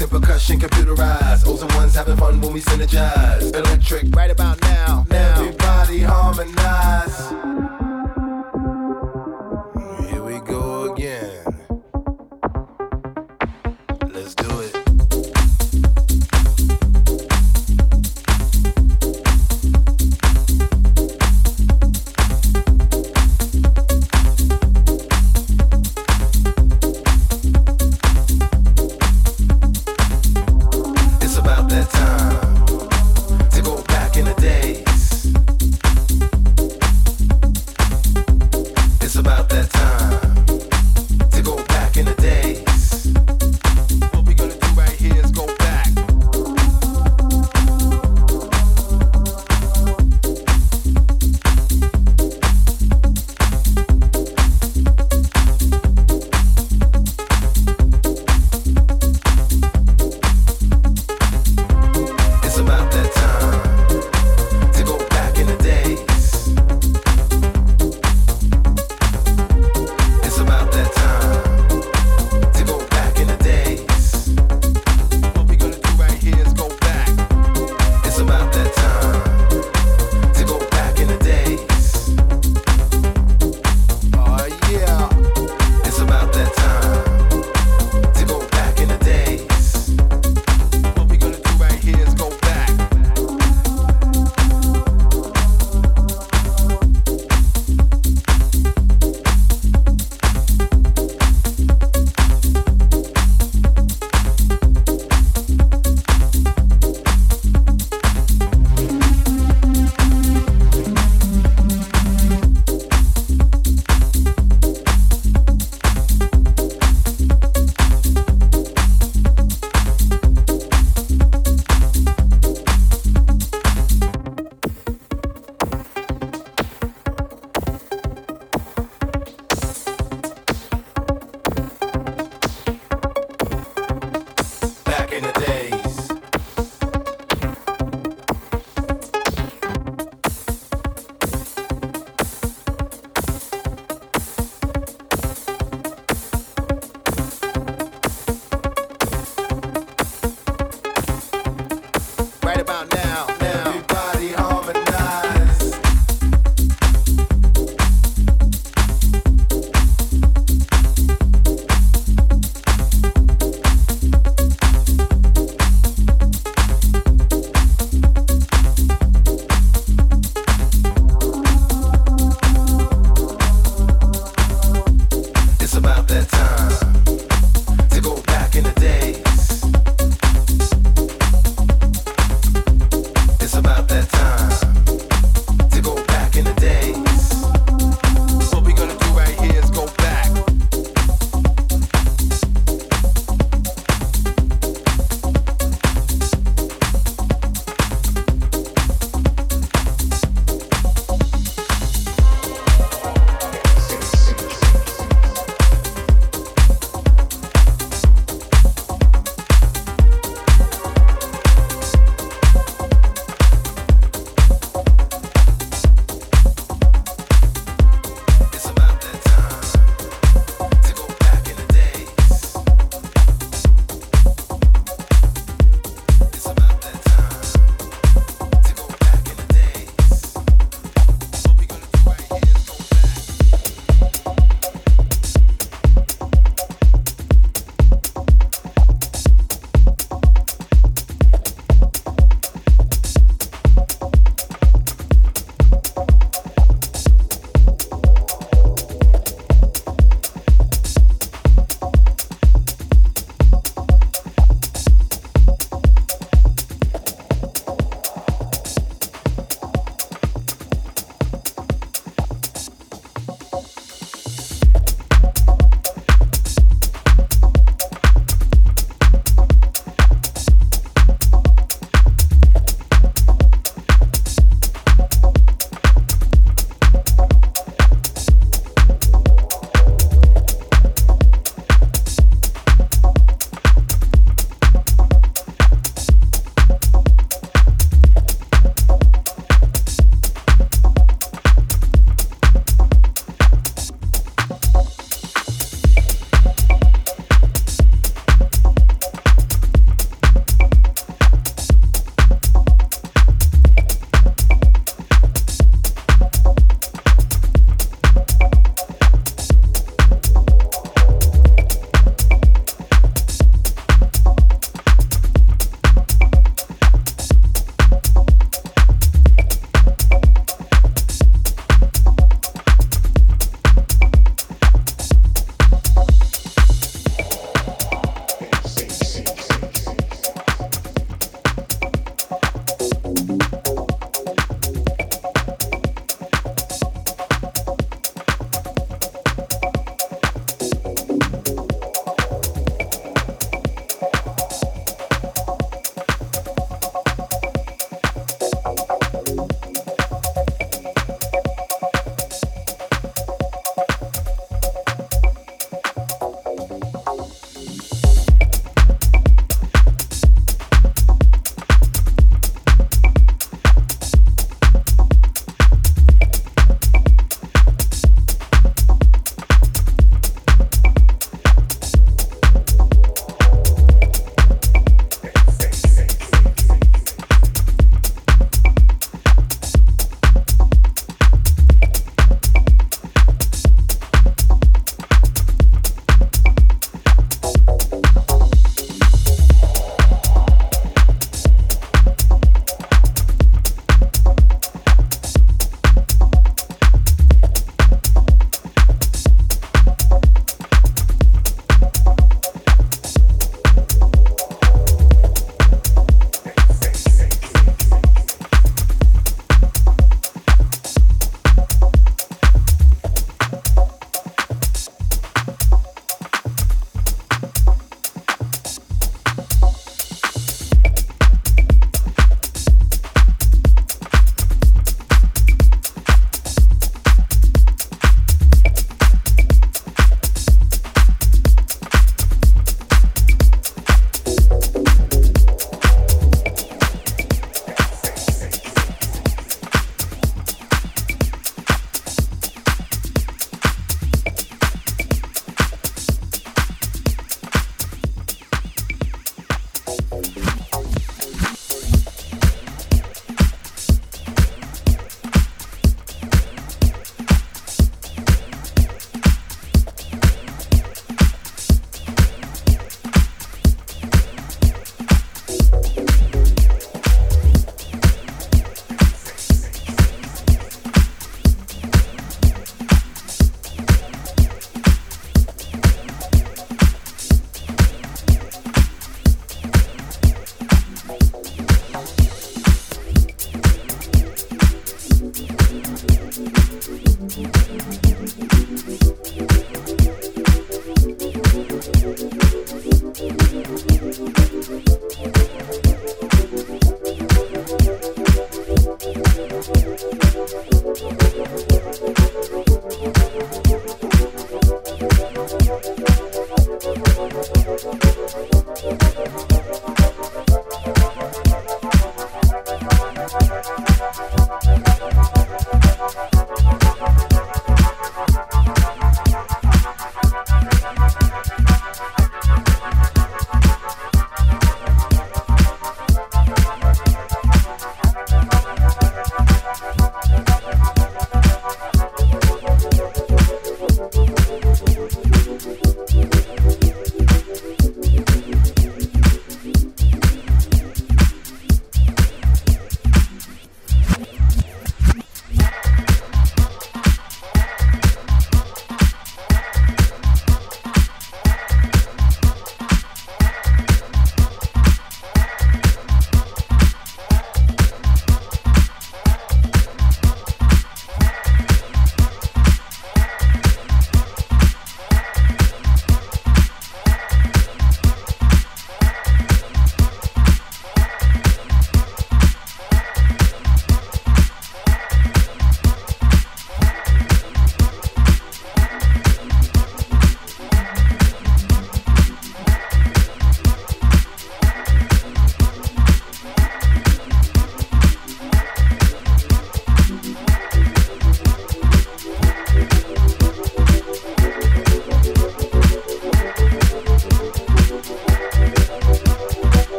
[0.00, 1.46] and percussion computerized.
[1.46, 3.54] O's and ones having fun when we synergize.
[3.54, 4.63] Electric right about now.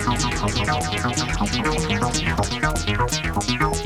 [0.00, 0.22] Thank
[3.60, 3.77] you.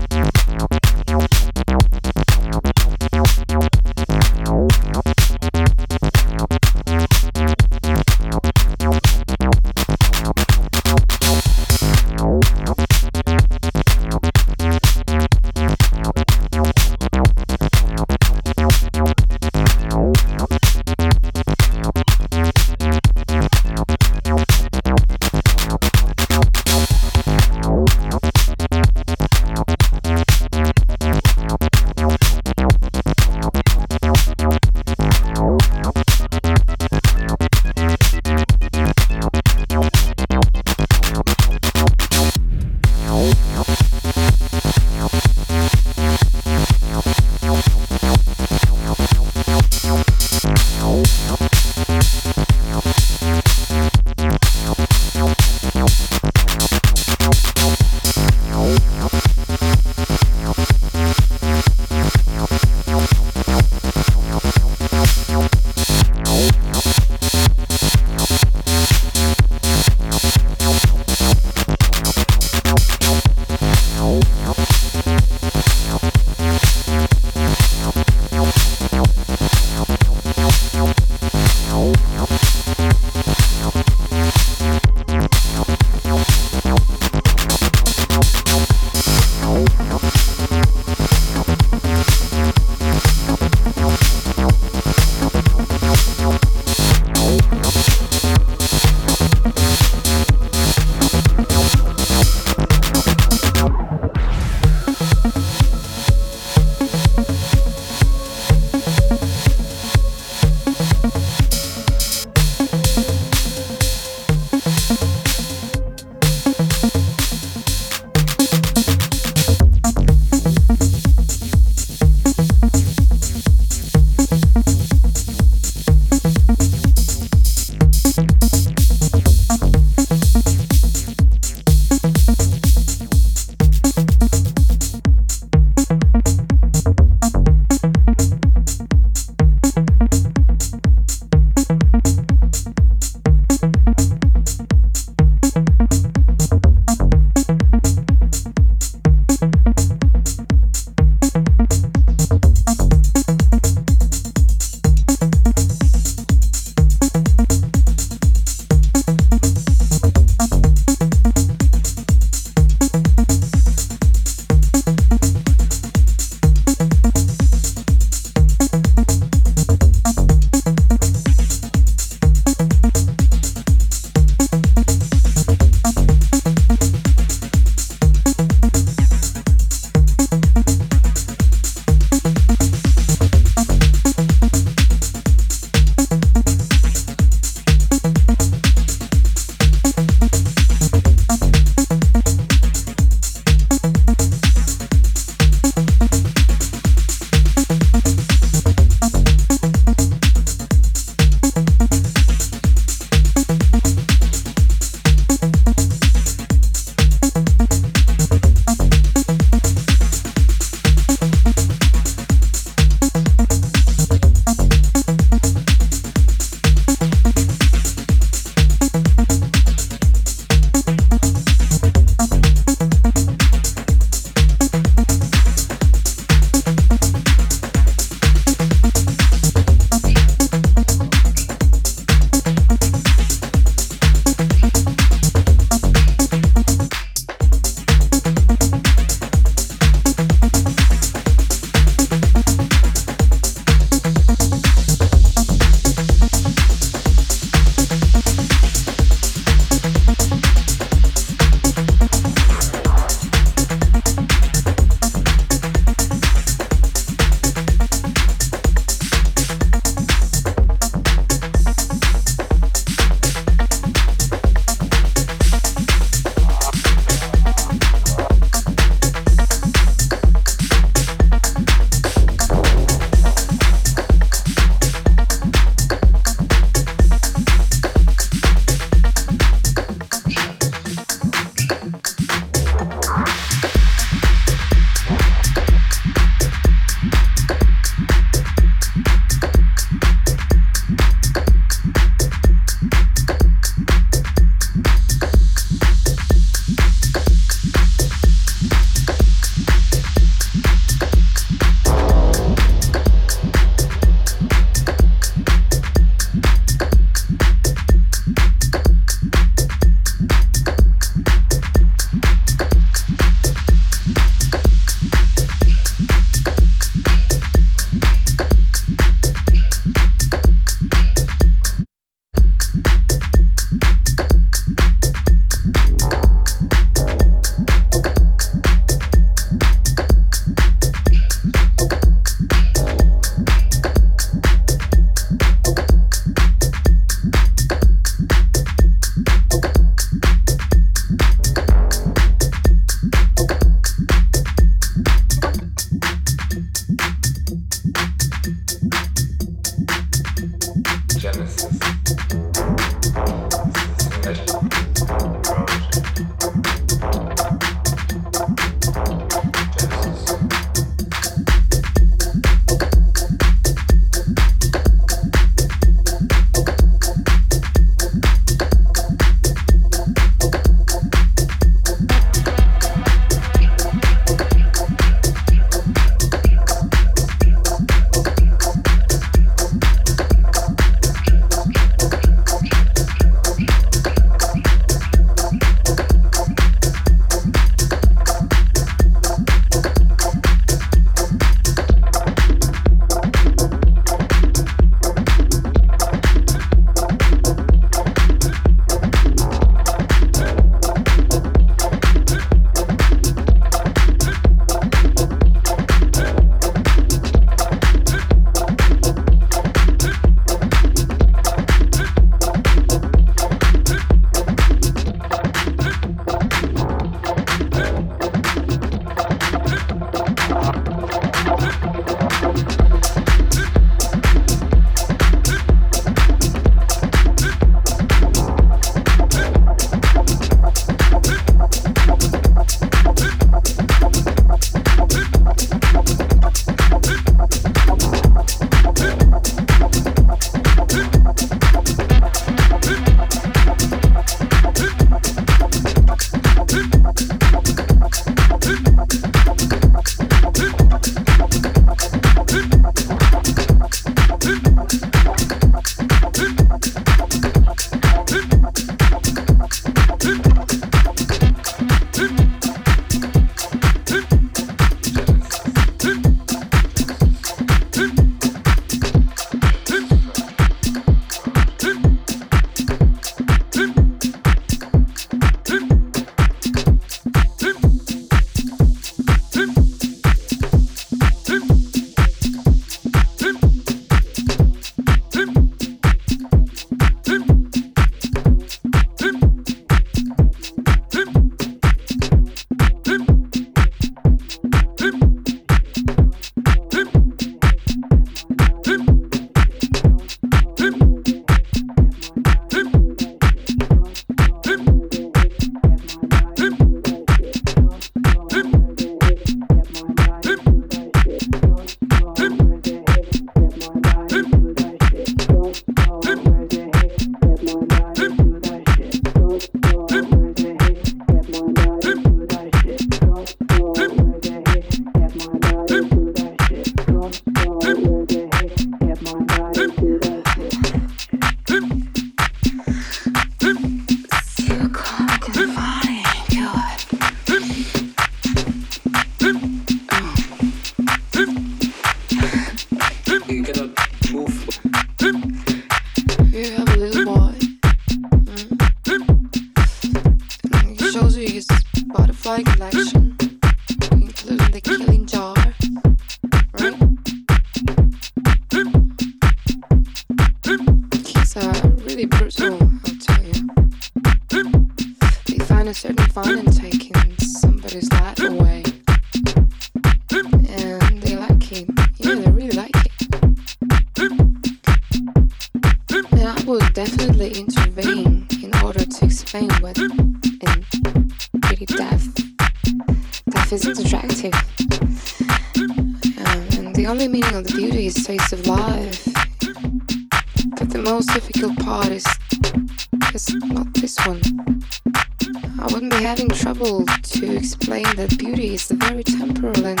[597.98, 600.00] Explain that beauty is very temporal and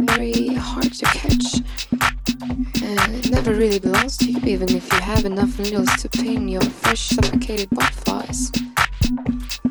[0.00, 1.60] very hard to catch.
[2.82, 6.48] And it never really belongs to you, even if you have enough needles to pin
[6.48, 8.50] your fresh, suffocated butterflies.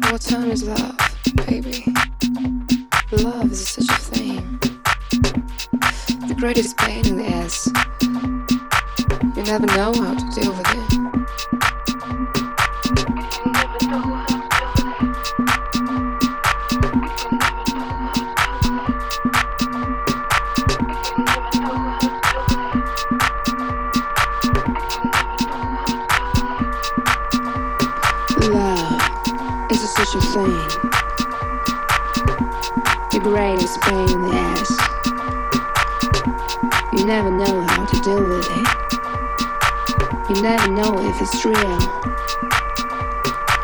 [0.09, 0.97] What time is love,
[1.47, 1.85] baby?
[3.11, 4.59] Love is such a thing.
[6.27, 7.69] The greatest pain in the ass.
[9.35, 10.50] You never know how to deal
[40.41, 41.77] never know if it's real.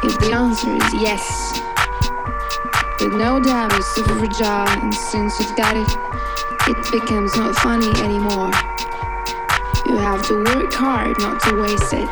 [0.03, 1.59] If the answer is yes,
[2.99, 5.89] then no doubt it's super fragile, and since you've got it,
[6.67, 8.51] it becomes not funny anymore.
[9.87, 12.09] You have to work hard not to waste it.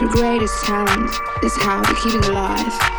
[0.00, 1.10] Your greatest talent
[1.42, 2.91] is how to keep it alive.